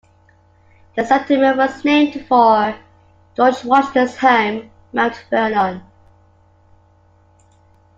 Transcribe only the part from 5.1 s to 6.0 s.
Vernon.